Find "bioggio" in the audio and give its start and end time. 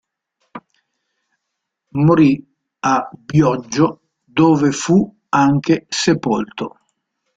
3.15-4.01